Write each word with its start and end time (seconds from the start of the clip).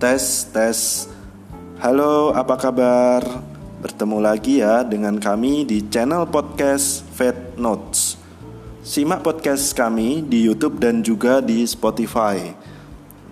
Tes, 0.00 0.48
tes. 0.48 1.04
Halo, 1.76 2.32
apa 2.32 2.56
kabar? 2.56 3.20
Bertemu 3.84 4.16
lagi 4.16 4.64
ya 4.64 4.80
dengan 4.80 5.20
kami 5.20 5.68
di 5.68 5.92
channel 5.92 6.24
podcast 6.24 7.04
Fat 7.12 7.60
Notes. 7.60 8.16
Simak 8.80 9.20
podcast 9.20 9.76
kami 9.76 10.24
di 10.24 10.40
YouTube 10.48 10.80
dan 10.80 11.04
juga 11.04 11.44
di 11.44 11.68
Spotify. 11.68 12.40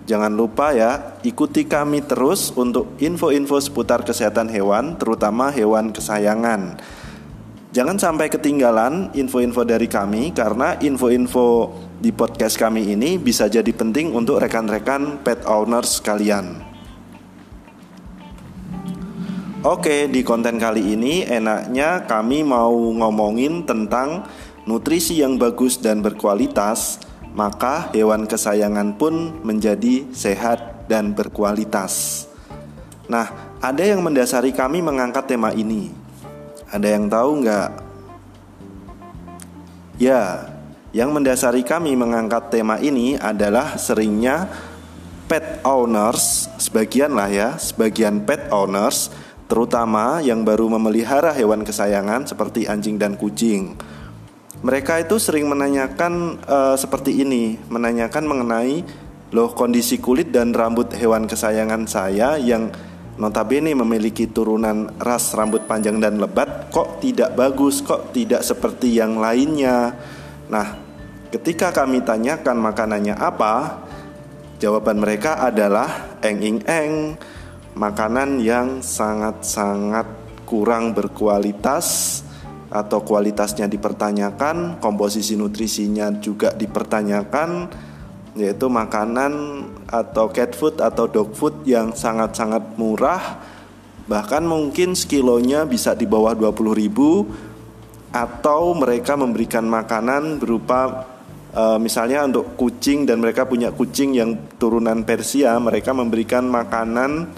Jangan 0.05 0.29
lupa 0.29 0.69
ya, 0.69 1.17
ikuti 1.25 1.65
kami 1.65 2.05
terus 2.05 2.53
untuk 2.53 2.93
info-info 3.01 3.57
seputar 3.57 4.05
kesehatan 4.05 4.53
hewan, 4.53 4.93
terutama 4.93 5.49
hewan 5.49 5.89
kesayangan. 5.89 6.77
Jangan 7.69 8.01
sampai 8.01 8.33
ketinggalan 8.33 9.13
info-info 9.13 9.61
dari 9.61 9.85
kami 9.85 10.33
karena 10.33 10.73
info-info 10.81 11.69
di 12.01 12.09
podcast 12.09 12.57
kami 12.57 12.97
ini 12.97 13.21
bisa 13.21 13.45
jadi 13.45 13.69
penting 13.69 14.09
untuk 14.09 14.41
rekan-rekan 14.41 15.21
pet 15.21 15.45
owners 15.45 16.01
kalian. 16.01 16.65
Oke, 19.61 20.09
di 20.09 20.25
konten 20.25 20.57
kali 20.57 20.97
ini 20.97 21.21
enaknya 21.29 22.09
kami 22.09 22.41
mau 22.41 22.73
ngomongin 22.73 23.61
tentang 23.69 24.25
nutrisi 24.65 25.21
yang 25.21 25.37
bagus 25.37 25.77
dan 25.77 26.01
berkualitas, 26.01 26.97
maka 27.37 27.93
hewan 27.93 28.25
kesayangan 28.25 28.97
pun 28.97 29.45
menjadi 29.45 30.09
sehat 30.09 30.89
dan 30.89 31.13
berkualitas. 31.13 32.25
Nah, 33.05 33.29
ada 33.61 33.83
yang 33.85 34.01
mendasari 34.01 34.57
kami 34.57 34.81
mengangkat 34.81 35.29
tema 35.29 35.53
ini. 35.53 35.98
Ada 36.69 36.87
yang 36.93 37.09
tahu 37.09 37.41
nggak? 37.41 37.69
Ya, 39.97 40.53
yang 40.93 41.09
mendasari 41.09 41.65
kami 41.65 41.97
mengangkat 41.97 42.53
tema 42.53 42.77
ini 42.77 43.17
adalah 43.17 43.73
seringnya 43.75 44.45
pet 45.25 45.65
owners, 45.65 46.45
sebagian 46.61 47.17
lah 47.17 47.29
ya, 47.29 47.49
sebagian 47.57 48.21
pet 48.21 48.53
owners, 48.53 49.09
terutama 49.49 50.21
yang 50.21 50.45
baru 50.45 50.69
memelihara 50.77 51.33
hewan 51.33 51.65
kesayangan 51.65 52.29
seperti 52.29 52.69
anjing 52.69 53.01
dan 53.01 53.17
kucing. 53.17 53.73
Mereka 54.61 55.09
itu 55.09 55.17
sering 55.17 55.49
menanyakan 55.49 56.37
uh, 56.45 56.77
seperti 56.77 57.25
ini, 57.25 57.57
menanyakan 57.65 58.29
mengenai 58.29 58.85
loh 59.33 59.53
kondisi 59.53 59.97
kulit 60.01 60.33
dan 60.33 60.53
rambut 60.53 60.89
hewan 60.93 61.29
kesayangan 61.29 61.85
saya 61.85 62.37
yang 62.41 62.73
notabene 63.19 63.75
memiliki 63.75 64.31
turunan 64.31 64.95
ras 64.97 65.35
rambut 65.35 65.67
panjang 65.67 65.99
dan 65.99 66.17
lebat 66.17 66.71
kok 66.71 67.03
tidak 67.03 67.35
bagus, 67.35 67.83
kok 67.83 68.15
tidak 68.15 68.41
seperti 68.41 68.95
yang 68.95 69.19
lainnya. 69.19 69.91
Nah, 70.47 70.67
ketika 71.29 71.75
kami 71.75 72.01
tanyakan 72.01 72.57
makanannya 72.57 73.15
apa, 73.19 73.83
jawaban 74.57 75.03
mereka 75.03 75.43
adalah 75.43 76.17
eng-ing-eng, 76.23 77.19
makanan 77.75 78.39
yang 78.39 78.79
sangat-sangat 78.79 80.07
kurang 80.47 80.95
berkualitas 80.95 82.19
atau 82.71 83.01
kualitasnya 83.03 83.67
dipertanyakan, 83.67 84.79
komposisi 84.79 85.35
nutrisinya 85.35 86.13
juga 86.21 86.55
dipertanyakan, 86.55 87.69
yaitu 88.37 88.69
makanan 88.69 89.65
atau 89.89 90.29
cat 90.29 90.53
food 90.53 90.77
atau 90.81 91.09
dog 91.09 91.33
food 91.33 91.65
yang 91.65 91.93
sangat-sangat 91.95 92.77
murah, 92.77 93.41
bahkan 94.05 94.45
mungkin 94.45 94.93
sekilonya 94.93 95.65
bisa 95.65 95.97
di 95.97 96.05
bawah 96.05 96.35
20 96.37 96.73
ribu. 96.75 97.25
Atau 98.09 98.73
mereka 98.73 99.13
memberikan 99.13 99.69
makanan 99.69 100.41
berupa 100.41 101.05
uh, 101.53 101.77
misalnya 101.77 102.25
untuk 102.25 102.57
kucing 102.57 103.05
dan 103.05 103.21
mereka 103.21 103.45
punya 103.45 103.73
kucing 103.73 104.17
yang 104.17 104.37
turunan 104.57 105.05
Persia 105.05 105.57
mereka 105.61 105.93
memberikan 105.93 106.45
makanan 106.45 107.29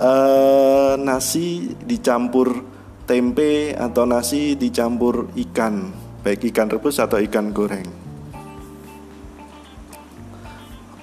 uh, 0.00 0.94
nasi 1.00 1.72
dicampur 1.84 2.64
tempe 3.04 3.74
atau 3.74 4.04
nasi 4.06 4.56
dicampur 4.56 5.32
ikan 5.48 5.90
baik 6.20 6.52
ikan 6.52 6.68
rebus 6.68 7.00
atau 7.00 7.16
ikan 7.20 7.50
goreng 7.50 7.99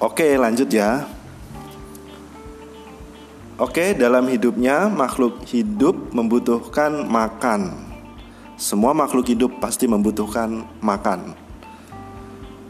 oke 0.01 0.27
lanjut 0.37 0.69
ya 0.69 1.05
Oke, 3.57 3.97
dalam 3.97 4.29
hidupnya 4.29 4.85
makhluk 4.85 5.41
hidup 5.49 6.13
membutuhkan 6.13 7.09
makan. 7.09 7.73
Semua 8.53 8.93
makhluk 8.93 9.33
hidup 9.33 9.57
pasti 9.57 9.89
membutuhkan 9.89 10.61
makan. 10.77 11.33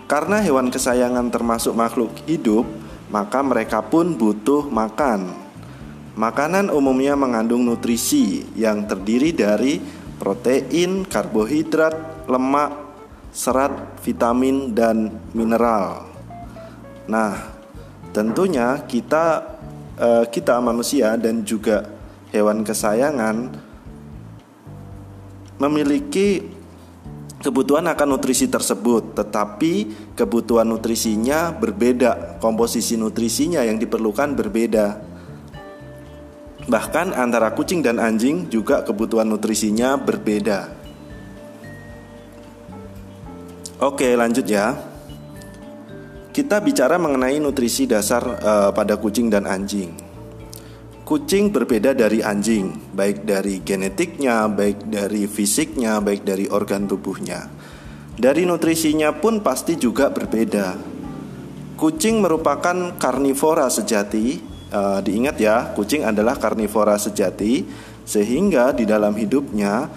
Karena 0.07 0.39
hewan 0.39 0.71
kesayangan 0.71 1.27
termasuk 1.27 1.75
makhluk 1.75 2.15
hidup, 2.23 2.63
maka 3.11 3.43
mereka 3.43 3.83
pun 3.83 4.15
butuh 4.15 4.71
makan. 4.71 5.27
Makanan 6.15 6.71
umumnya 6.71 7.19
mengandung 7.19 7.67
nutrisi 7.67 8.47
yang 8.55 8.87
terdiri 8.87 9.35
dari 9.35 9.83
protein, 10.23 11.03
karbohidrat, 11.03 12.23
lemak, 12.31 12.71
serat, 13.35 13.99
vitamin, 14.07 14.71
dan 14.71 15.11
mineral. 15.35 16.16
Nah, 17.07 17.55
tentunya 18.11 18.83
kita 18.83 19.57
eh, 19.97 20.25
kita 20.27 20.59
manusia 20.59 21.15
dan 21.15 21.41
juga 21.47 21.87
hewan 22.31 22.61
kesayangan 22.61 23.55
memiliki 25.57 26.43
kebutuhan 27.41 27.85
akan 27.89 28.07
nutrisi 28.17 28.49
tersebut, 28.49 29.15
tetapi 29.17 29.73
kebutuhan 30.13 30.67
nutrisinya 30.67 31.53
berbeda, 31.53 32.37
komposisi 32.43 32.99
nutrisinya 32.99 33.63
yang 33.65 33.79
diperlukan 33.79 34.35
berbeda. 34.37 34.87
Bahkan 36.67 37.15
antara 37.15 37.55
kucing 37.55 37.79
dan 37.79 37.95
anjing 37.95 38.51
juga 38.51 38.83
kebutuhan 38.83 39.29
nutrisinya 39.31 39.95
berbeda. 39.95 40.67
Oke, 43.79 44.17
lanjut 44.17 44.43
ya. 44.49 44.96
Kita 46.37 46.61
bicara 46.61 47.01
mengenai 47.01 47.41
nutrisi 47.41 47.89
dasar 47.89 48.21
uh, 48.21 48.69
pada 48.69 49.01
kucing 49.01 49.25
dan 49.25 49.49
anjing. 49.49 49.89
Kucing 51.01 51.49
berbeda 51.49 51.97
dari 51.97 52.21
anjing, 52.21 52.93
baik 52.93 53.25
dari 53.25 53.57
genetiknya, 53.65 54.45
baik 54.45 54.85
dari 54.85 55.25
fisiknya, 55.25 55.97
baik 55.97 56.21
dari 56.21 56.45
organ 56.45 56.85
tubuhnya. 56.85 57.49
Dari 58.13 58.45
nutrisinya 58.45 59.17
pun 59.17 59.41
pasti 59.41 59.81
juga 59.81 60.13
berbeda. 60.13 60.77
Kucing 61.73 62.21
merupakan 62.21 62.93
karnivora 63.01 63.65
sejati. 63.73 64.37
Uh, 64.69 65.01
diingat 65.01 65.41
ya, 65.41 65.73
kucing 65.73 66.05
adalah 66.05 66.37
karnivora 66.37 67.01
sejati, 67.01 67.65
sehingga 68.05 68.77
di 68.77 68.85
dalam 68.85 69.17
hidupnya 69.17 69.89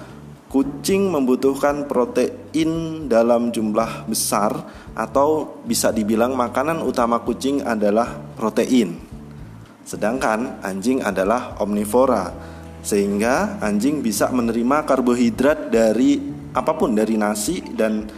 kucing 0.51 1.15
membutuhkan 1.15 1.87
protein 1.87 3.07
dalam 3.07 3.55
jumlah 3.55 4.11
besar, 4.11 4.51
atau 4.99 5.63
bisa 5.63 5.95
dibilang 5.95 6.35
makanan 6.35 6.83
utama 6.83 7.23
kucing 7.23 7.63
adalah 7.63 8.19
protein. 8.35 8.99
Sedangkan 9.87 10.59
anjing 10.67 11.07
adalah 11.07 11.55
omnivora, 11.63 12.35
sehingga 12.83 13.63
anjing 13.63 14.03
bisa 14.03 14.27
menerima 14.35 14.83
karbohidrat 14.83 15.71
dari 15.71 16.19
apa 16.51 16.75
pun 16.75 16.99
dari 16.99 17.15
nasi 17.15 17.63
dan 17.63 18.11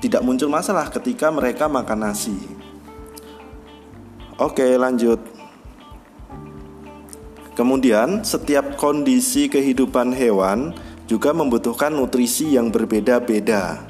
tidak 0.00 0.24
muncul 0.24 0.48
masalah 0.48 0.88
ketika 0.88 1.28
mereka 1.28 1.68
makan 1.68 2.08
nasi. 2.08 2.36
Oke, 4.40 4.64
lanjut. 4.80 5.20
Kemudian, 7.56 8.20
setiap 8.20 8.76
kondisi 8.76 9.48
kehidupan 9.48 10.12
hewan 10.12 10.76
juga 11.06 11.30
membutuhkan 11.30 11.94
nutrisi 11.94 12.58
yang 12.58 12.70
berbeda-beda. 12.70 13.86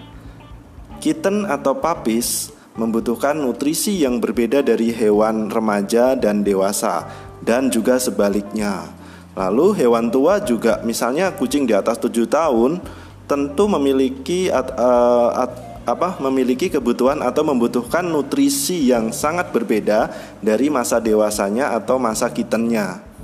Kitten 1.01 1.49
atau 1.49 1.77
papis 1.77 2.53
membutuhkan 2.77 3.37
nutrisi 3.37 4.05
yang 4.05 4.21
berbeda 4.21 4.61
dari 4.61 4.93
hewan 4.93 5.49
remaja 5.49 6.13
dan 6.13 6.45
dewasa 6.45 7.09
dan 7.41 7.73
juga 7.73 7.97
sebaliknya. 7.97 8.93
Lalu 9.37 9.85
hewan 9.85 10.09
tua 10.09 10.41
juga 10.41 10.81
misalnya 10.85 11.33
kucing 11.33 11.69
di 11.69 11.77
atas 11.77 12.01
7 12.01 12.25
tahun 12.25 12.81
tentu 13.29 13.69
memiliki 13.69 14.49
at, 14.49 14.73
uh, 14.77 15.45
at, 15.45 15.53
apa 15.85 16.17
memiliki 16.25 16.73
kebutuhan 16.73 17.21
atau 17.21 17.45
membutuhkan 17.45 18.03
nutrisi 18.03 18.89
yang 18.89 19.13
sangat 19.13 19.53
berbeda 19.53 20.11
dari 20.41 20.73
masa 20.73 20.99
dewasanya 20.99 21.77
atau 21.77 22.01
masa 22.01 22.33
kitennya. 22.33 23.16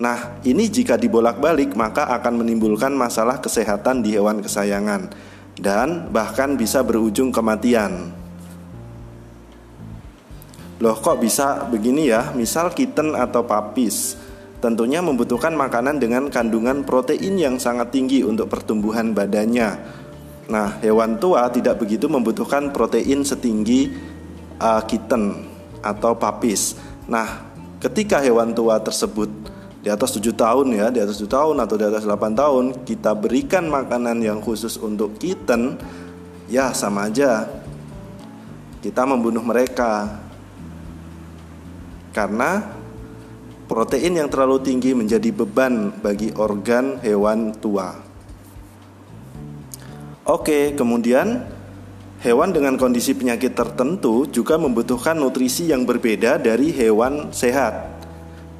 Nah, 0.00 0.40
ini 0.48 0.64
jika 0.72 0.96
dibolak-balik 0.96 1.76
maka 1.76 2.08
akan 2.08 2.40
menimbulkan 2.40 2.96
masalah 2.96 3.36
kesehatan 3.36 4.00
di 4.00 4.16
hewan 4.16 4.40
kesayangan 4.40 5.12
dan 5.60 6.08
bahkan 6.08 6.56
bisa 6.56 6.80
berujung 6.80 7.28
kematian. 7.28 8.08
Loh 10.80 10.96
kok 10.96 11.20
bisa 11.20 11.68
begini 11.68 12.08
ya? 12.08 12.32
Misal 12.32 12.72
kitten 12.72 13.12
atau 13.12 13.44
papis 13.44 14.16
tentunya 14.64 15.04
membutuhkan 15.04 15.52
makanan 15.52 16.00
dengan 16.00 16.32
kandungan 16.32 16.80
protein 16.88 17.36
yang 17.36 17.60
sangat 17.60 17.92
tinggi 17.92 18.24
untuk 18.24 18.48
pertumbuhan 18.48 19.12
badannya. 19.12 19.68
Nah, 20.48 20.80
hewan 20.80 21.20
tua 21.20 21.52
tidak 21.52 21.76
begitu 21.76 22.08
membutuhkan 22.08 22.72
protein 22.72 23.20
setinggi 23.20 23.92
uh, 24.56 24.80
kitten 24.88 25.44
atau 25.84 26.16
papis. 26.16 26.76
Nah, 27.04 27.44
ketika 27.84 28.24
hewan 28.24 28.56
tua 28.56 28.80
tersebut 28.80 29.59
di 29.80 29.88
atas 29.88 30.12
7 30.12 30.36
tahun 30.36 30.66
ya, 30.76 30.86
di 30.92 31.00
atas 31.00 31.16
7 31.16 31.28
tahun 31.28 31.56
atau 31.64 31.76
di 31.80 31.84
atas 31.88 32.04
8 32.04 32.36
tahun 32.36 32.64
kita 32.84 33.16
berikan 33.16 33.64
makanan 33.72 34.20
yang 34.20 34.44
khusus 34.44 34.76
untuk 34.76 35.16
kitten, 35.16 35.80
ya 36.52 36.76
sama 36.76 37.08
aja. 37.08 37.48
Kita 38.80 39.04
membunuh 39.08 39.44
mereka. 39.44 40.20
Karena 42.10 42.60
protein 43.70 44.18
yang 44.20 44.28
terlalu 44.28 44.60
tinggi 44.66 44.92
menjadi 44.92 45.30
beban 45.32 45.94
bagi 46.02 46.34
organ 46.36 46.98
hewan 47.00 47.54
tua. 47.56 47.94
Oke, 50.26 50.76
kemudian 50.76 51.44
hewan 52.20 52.52
dengan 52.52 52.76
kondisi 52.76 53.16
penyakit 53.16 53.56
tertentu 53.56 54.28
juga 54.28 54.60
membutuhkan 54.60 55.16
nutrisi 55.16 55.72
yang 55.72 55.88
berbeda 55.88 56.36
dari 56.36 56.68
hewan 56.74 57.32
sehat. 57.32 57.88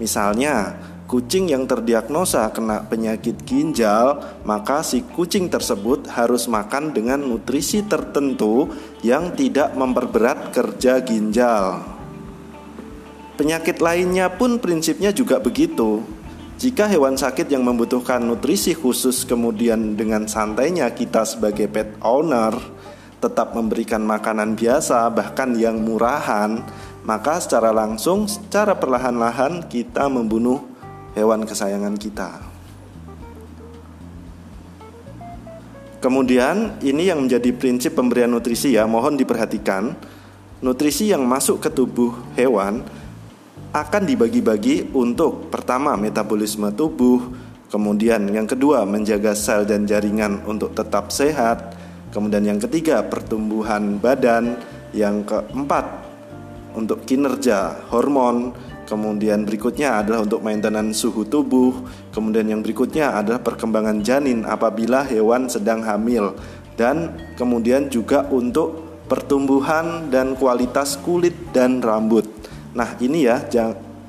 Misalnya, 0.00 0.78
kucing 1.10 1.50
yang 1.50 1.66
terdiagnosa 1.66 2.46
kena 2.54 2.86
penyakit 2.86 3.42
ginjal, 3.42 4.22
maka 4.46 4.86
si 4.86 5.02
kucing 5.02 5.50
tersebut 5.50 6.06
harus 6.06 6.46
makan 6.46 6.94
dengan 6.94 7.18
nutrisi 7.18 7.82
tertentu 7.82 8.70
yang 9.02 9.34
tidak 9.34 9.74
memperberat 9.74 10.54
kerja 10.54 11.02
ginjal. 11.02 11.82
Penyakit 13.34 13.82
lainnya 13.82 14.30
pun 14.30 14.62
prinsipnya 14.62 15.10
juga 15.10 15.42
begitu. 15.42 16.06
Jika 16.62 16.86
hewan 16.86 17.18
sakit 17.18 17.50
yang 17.50 17.66
membutuhkan 17.66 18.22
nutrisi 18.22 18.78
khusus 18.78 19.26
kemudian 19.26 19.98
dengan 19.98 20.30
santainya 20.30 20.94
kita 20.94 21.26
sebagai 21.26 21.66
pet 21.66 21.98
owner 22.06 22.54
tetap 23.18 23.58
memberikan 23.58 24.06
makanan 24.06 24.54
biasa 24.54 25.10
bahkan 25.10 25.58
yang 25.58 25.82
murahan, 25.82 26.62
maka 27.02 27.42
secara 27.42 27.74
langsung, 27.74 28.30
secara 28.30 28.78
perlahan-lahan 28.78 29.66
kita 29.66 30.06
membunuh 30.06 30.69
hewan 31.14 31.46
kesayangan 31.46 31.94
kita. 31.98 32.40
Kemudian 36.00 36.80
ini 36.80 37.12
yang 37.12 37.28
menjadi 37.28 37.52
prinsip 37.52 37.92
pemberian 37.92 38.32
nutrisi 38.32 38.72
ya, 38.72 38.88
mohon 38.88 39.20
diperhatikan. 39.20 39.92
Nutrisi 40.64 41.12
yang 41.12 41.24
masuk 41.28 41.60
ke 41.60 41.68
tubuh 41.72 42.16
hewan 42.36 42.84
akan 43.70 44.02
dibagi-bagi 44.02 44.92
untuk 44.96 45.52
pertama 45.52 45.94
metabolisme 45.94 46.72
tubuh, 46.72 47.32
kemudian 47.70 48.26
yang 48.32 48.48
kedua 48.48 48.82
menjaga 48.82 49.32
sel 49.36 49.62
dan 49.62 49.86
jaringan 49.86 50.42
untuk 50.44 50.74
tetap 50.74 51.12
sehat, 51.14 51.76
kemudian 52.10 52.44
yang 52.44 52.58
ketiga 52.58 53.04
pertumbuhan 53.06 54.00
badan, 54.02 54.58
yang 54.90 55.22
keempat 55.22 56.09
untuk 56.74 57.02
kinerja 57.06 57.88
hormon, 57.90 58.54
Kemudian 58.90 59.46
berikutnya 59.46 60.02
adalah 60.02 60.26
untuk 60.26 60.42
maintenance 60.42 61.06
suhu 61.06 61.22
tubuh. 61.22 61.70
Kemudian 62.10 62.50
yang 62.50 62.58
berikutnya 62.58 63.14
adalah 63.14 63.38
perkembangan 63.38 64.02
janin 64.02 64.42
apabila 64.42 65.06
hewan 65.06 65.46
sedang 65.46 65.86
hamil. 65.86 66.34
Dan 66.74 67.14
kemudian 67.38 67.86
juga 67.86 68.26
untuk 68.34 68.82
pertumbuhan 69.06 70.10
dan 70.10 70.34
kualitas 70.34 70.98
kulit 70.98 71.54
dan 71.54 71.78
rambut. 71.78 72.26
Nah, 72.74 72.98
ini 72.98 73.30
ya, 73.30 73.38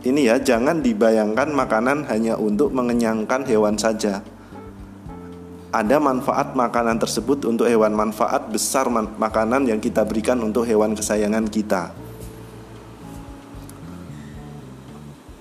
ini 0.01 0.25
ya 0.25 0.41
jangan 0.41 0.81
dibayangkan 0.81 1.53
makanan 1.53 2.09
hanya 2.09 2.41
untuk 2.41 2.73
mengenyangkan 2.73 3.45
hewan 3.45 3.77
saja. 3.77 4.25
Ada 5.69 6.01
manfaat 6.01 6.57
makanan 6.57 6.97
tersebut 6.97 7.45
untuk 7.45 7.69
hewan, 7.69 7.93
manfaat 7.93 8.49
besar 8.49 8.89
makanan 8.89 9.69
yang 9.69 9.77
kita 9.77 10.01
berikan 10.09 10.41
untuk 10.41 10.65
hewan 10.65 10.97
kesayangan 10.97 11.45
kita. 11.45 12.00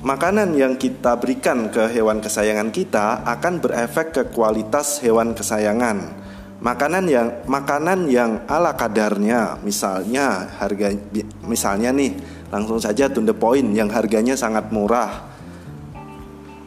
Makanan 0.00 0.56
yang 0.56 0.81
kita 0.81 1.20
berikan 1.20 1.69
ke 1.69 1.93
hewan 1.93 2.25
kesayangan 2.25 2.73
kita 2.73 3.20
akan 3.20 3.61
berefek 3.61 4.17
ke 4.17 4.23
kualitas 4.32 4.97
hewan 5.05 5.37
kesayangan. 5.37 6.17
Makanan 6.64 7.05
yang 7.05 7.29
makanan 7.44 8.08
yang 8.08 8.41
ala 8.49 8.73
kadarnya, 8.81 9.61
misalnya 9.61 10.56
harga 10.56 10.97
misalnya 11.44 11.93
nih, 11.93 12.17
langsung 12.49 12.81
saja 12.81 13.12
to 13.12 13.20
the 13.20 13.37
point 13.37 13.76
yang 13.76 13.93
harganya 13.93 14.32
sangat 14.41 14.73
murah. 14.73 15.29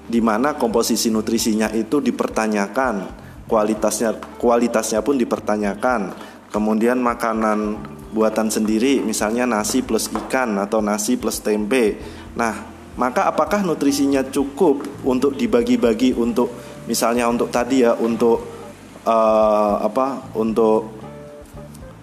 Di 0.05 0.21
mana 0.21 0.53
komposisi 0.53 1.09
nutrisinya 1.09 1.73
itu 1.73 2.05
dipertanyakan, 2.05 3.09
kualitasnya 3.49 4.13
kualitasnya 4.37 5.01
pun 5.01 5.17
dipertanyakan. 5.17 6.13
Kemudian 6.53 7.01
makanan 7.01 7.81
buatan 8.13 8.53
sendiri, 8.53 9.01
misalnya 9.01 9.49
nasi 9.49 9.81
plus 9.81 10.05
ikan 10.13 10.61
atau 10.61 10.85
nasi 10.85 11.17
plus 11.17 11.41
tempe. 11.41 11.97
Nah, 12.37 12.72
maka 12.93 13.25
apakah 13.25 13.65
nutrisinya 13.65 14.21
cukup 14.29 14.85
untuk 15.01 15.33
dibagi-bagi 15.33 16.13
untuk 16.13 16.53
misalnya 16.85 17.25
untuk 17.25 17.49
tadi 17.49 17.81
ya 17.81 17.97
untuk 17.97 18.45
uh, 19.07 19.75
apa 19.81 20.33
untuk 20.37 20.93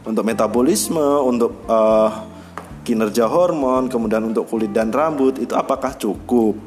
untuk 0.02 0.24
metabolisme 0.26 1.22
untuk 1.22 1.62
uh, 1.70 2.10
kinerja 2.82 3.28
hormon 3.30 3.86
kemudian 3.86 4.34
untuk 4.34 4.50
kulit 4.50 4.74
dan 4.74 4.90
rambut 4.90 5.38
itu 5.38 5.54
apakah 5.54 5.94
cukup? 5.94 6.58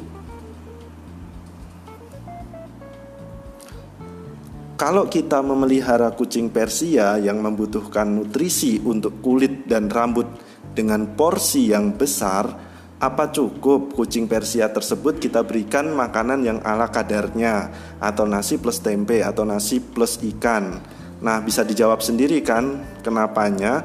Kalau 4.73 5.07
kita 5.07 5.39
memelihara 5.39 6.11
kucing 6.11 6.51
Persia 6.51 7.15
yang 7.15 7.39
membutuhkan 7.39 8.03
nutrisi 8.19 8.83
untuk 8.83 9.23
kulit 9.23 9.63
dan 9.63 9.87
rambut 9.87 10.27
dengan 10.75 11.13
porsi 11.15 11.71
yang 11.71 11.95
besar, 11.95 12.72
apa 13.03 13.27
cukup 13.35 13.91
kucing 13.91 14.31
Persia 14.31 14.71
tersebut 14.71 15.19
kita 15.19 15.43
berikan 15.43 15.91
makanan 15.91 16.39
yang 16.39 16.59
ala 16.63 16.87
kadarnya 16.87 17.67
atau 17.99 18.23
nasi 18.23 18.55
plus 18.55 18.79
tempe 18.79 19.19
atau 19.19 19.43
nasi 19.43 19.83
plus 19.83 20.23
ikan? 20.23 20.79
Nah, 21.19 21.43
bisa 21.43 21.67
dijawab 21.67 21.99
sendiri 21.99 22.39
kan 22.39 22.79
kenapanya? 23.03 23.83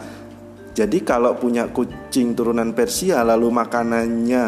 Jadi 0.79 1.03
kalau 1.03 1.35
punya 1.35 1.67
kucing 1.75 2.39
turunan 2.39 2.71
Persia 2.71 3.27
lalu 3.27 3.51
makanannya 3.51 4.47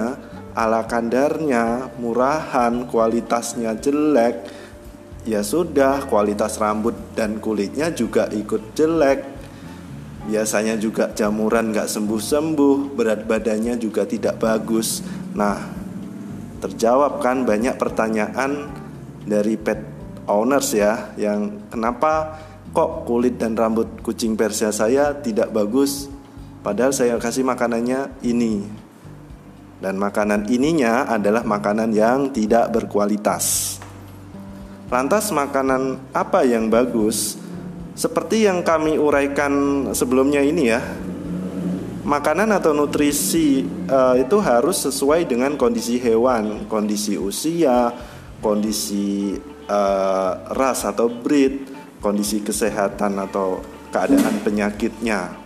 ala 0.55 0.87
kadarnya, 0.87 1.91
murahan, 1.99 2.87
kualitasnya 2.87 3.75
jelek, 3.75 4.47
ya 5.27 5.43
sudah 5.43 6.07
kualitas 6.07 6.63
rambut 6.63 6.95
dan 7.19 7.43
kulitnya 7.43 7.91
juga 7.91 8.31
ikut 8.31 8.75
jelek 8.79 9.30
biasanya 10.31 10.79
juga 10.79 11.11
jamuran 11.11 11.75
nggak 11.75 11.91
sembuh-sembuh, 11.91 12.95
berat 12.95 13.27
badannya 13.27 13.75
juga 13.83 14.07
tidak 14.07 14.39
bagus. 14.39 15.03
Nah, 15.35 15.59
terjawab 16.63 17.19
kan 17.19 17.43
banyak 17.43 17.75
pertanyaan 17.75 18.71
dari 19.27 19.59
pet 19.59 19.83
owners 20.31 20.71
ya, 20.71 21.11
yang 21.19 21.67
kenapa 21.67 22.39
kok 22.71 23.03
kulit 23.03 23.43
dan 23.43 23.59
rambut 23.59 23.99
kucing 24.07 24.39
Persia 24.39 24.71
saya 24.71 25.19
tidak 25.19 25.51
bagus, 25.51 26.07
padahal 26.63 26.95
saya 26.95 27.19
kasih 27.19 27.43
makanannya 27.43 28.23
ini. 28.23 28.87
Dan 29.81 29.97
makanan 29.97 30.47
ininya 30.53 31.09
adalah 31.09 31.43
makanan 31.43 31.91
yang 31.91 32.31
tidak 32.31 32.69
berkualitas. 32.71 33.81
Lantas 34.93 35.33
makanan 35.33 36.13
apa 36.13 36.45
yang 36.45 36.69
bagus? 36.69 37.41
Seperti 38.01 38.49
yang 38.49 38.65
kami 38.65 38.97
uraikan 38.97 39.53
sebelumnya 39.93 40.41
ini 40.41 40.73
ya, 40.73 40.81
makanan 42.01 42.49
atau 42.49 42.73
nutrisi 42.73 43.61
uh, 43.93 44.17
itu 44.17 44.41
harus 44.41 44.89
sesuai 44.89 45.29
dengan 45.29 45.53
kondisi 45.61 46.01
hewan, 46.01 46.65
kondisi 46.65 47.21
usia, 47.21 47.93
kondisi 48.41 49.37
uh, 49.69 50.33
ras 50.49 50.89
atau 50.89 51.13
breed, 51.13 51.69
kondisi 52.01 52.41
kesehatan 52.41 53.21
atau 53.21 53.61
keadaan 53.93 54.41
penyakitnya. 54.49 55.37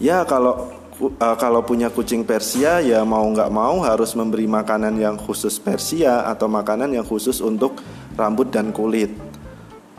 Ya 0.00 0.24
kalau 0.24 0.72
uh, 0.98 1.36
kalau 1.36 1.68
punya 1.68 1.92
kucing 1.92 2.24
Persia 2.24 2.80
ya 2.80 3.04
mau 3.04 3.28
nggak 3.28 3.52
mau 3.52 3.84
harus 3.84 4.16
memberi 4.16 4.48
makanan 4.48 4.96
yang 4.96 5.20
khusus 5.20 5.60
Persia 5.60 6.24
atau 6.32 6.48
makanan 6.48 6.96
yang 6.96 7.04
khusus 7.04 7.44
untuk 7.44 7.76
rambut 8.16 8.48
dan 8.48 8.72
kulit. 8.72 9.21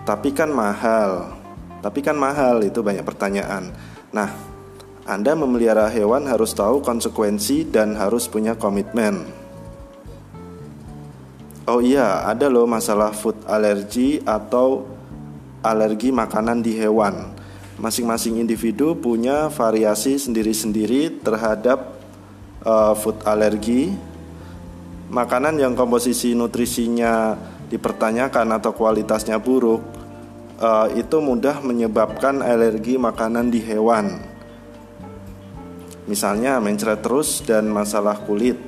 Tapi 0.03 0.35
kan 0.35 0.51
mahal. 0.51 1.31
Tapi 1.79 1.99
kan 2.03 2.19
mahal 2.19 2.59
itu 2.63 2.83
banyak 2.83 3.07
pertanyaan. 3.07 3.71
Nah, 4.11 4.27
Anda 5.07 5.35
memelihara 5.35 5.87
hewan 5.91 6.27
harus 6.27 6.51
tahu 6.51 6.83
konsekuensi 6.83 7.67
dan 7.71 7.95
harus 7.95 8.27
punya 8.27 8.55
komitmen. 8.55 9.23
Oh 11.63 11.79
iya, 11.79 12.27
ada 12.27 12.51
loh 12.51 12.67
masalah 12.67 13.15
food 13.15 13.39
allergy 13.47 14.19
atau 14.27 14.83
alergi 15.63 16.11
makanan 16.11 16.59
di 16.59 16.75
hewan. 16.75 17.31
Masing-masing 17.79 18.43
individu 18.43 18.99
punya 18.99 19.47
variasi 19.47 20.19
sendiri-sendiri 20.19 21.23
terhadap 21.23 21.95
uh, 22.67 22.91
food 22.99 23.23
allergy. 23.23 23.95
Makanan 25.07 25.55
yang 25.55 25.71
komposisi 25.79 26.35
nutrisinya 26.35 27.39
dipertanyakan 27.73 28.53
atau 28.53 28.77
kualitasnya 28.77 29.41
buruk, 29.41 29.81
uh, 30.61 30.93
itu 30.93 31.17
mudah 31.17 31.57
menyebabkan 31.65 32.45
alergi 32.45 33.01
makanan 33.01 33.49
di 33.49 33.57
hewan. 33.65 34.21
Misalnya 36.05 36.61
mencret 36.61 37.01
terus 37.01 37.41
dan 37.41 37.65
masalah 37.73 38.21
kulit. 38.21 38.59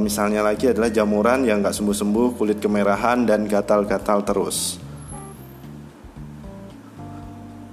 Misalnya 0.00 0.40
lagi 0.40 0.72
adalah 0.72 0.88
jamuran 0.88 1.44
yang 1.44 1.60
nggak 1.60 1.76
sembuh-sembuh, 1.76 2.40
kulit 2.40 2.56
kemerahan 2.56 3.28
dan 3.28 3.44
gatal-gatal 3.44 4.24
terus. 4.24 4.80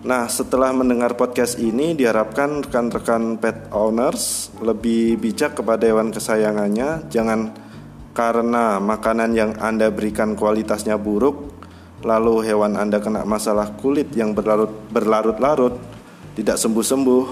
Nah, 0.03 0.27
setelah 0.27 0.75
mendengar 0.75 1.15
podcast 1.15 1.55
ini, 1.55 1.95
diharapkan 1.95 2.67
rekan-rekan 2.67 3.39
pet 3.39 3.71
owners 3.71 4.51
lebih 4.59 5.23
bijak 5.23 5.55
kepada 5.55 5.87
hewan 5.87 6.11
kesayangannya. 6.11 7.07
Jangan 7.07 7.55
karena 8.15 8.79
makanan 8.79 9.35
yang 9.35 9.51
Anda 9.59 9.91
berikan 9.91 10.39
kualitasnya 10.39 10.95
buruk, 10.95 11.51
lalu 12.07 12.47
hewan 12.47 12.79
Anda 12.79 13.03
kena 13.03 13.27
masalah 13.27 13.75
kulit 13.75 14.15
yang 14.15 14.31
berlarut-larut, 14.89 15.75
tidak 16.39 16.55
sembuh-sembuh. 16.55 17.25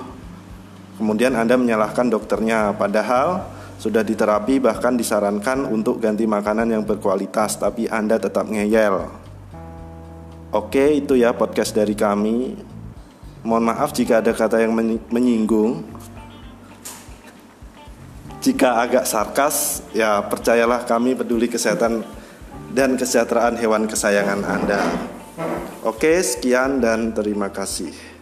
Kemudian 0.99 1.39
Anda 1.39 1.55
menyalahkan 1.55 2.11
dokternya, 2.11 2.75
padahal 2.75 3.47
sudah 3.79 4.03
diterapi 4.03 4.59
bahkan 4.59 4.99
disarankan 4.99 5.71
untuk 5.71 6.03
ganti 6.03 6.27
makanan 6.27 6.67
yang 6.67 6.83
berkualitas, 6.83 7.55
tapi 7.55 7.87
Anda 7.87 8.19
tetap 8.19 8.51
ngeyel. 8.51 9.07
Oke, 10.51 10.99
itu 10.99 11.15
ya 11.15 11.31
podcast 11.31 11.71
dari 11.73 11.95
kami. 11.95 12.59
Mohon 13.41 13.71
maaf 13.71 13.95
jika 13.95 14.19
ada 14.19 14.35
kata 14.35 14.59
yang 14.59 14.75
menyinggung. 15.09 15.92
Jika 18.43 18.83
agak 18.83 19.07
sarkas, 19.07 19.87
ya 19.95 20.19
percayalah 20.27 20.83
kami 20.83 21.15
peduli 21.15 21.47
kesehatan 21.47 22.03
dan 22.75 22.99
kesejahteraan 22.99 23.55
hewan 23.55 23.87
kesayangan 23.87 24.43
Anda. 24.43 24.83
Oke, 25.87 26.19
sekian 26.19 26.83
dan 26.83 27.15
terima 27.15 27.47
kasih. 27.55 28.12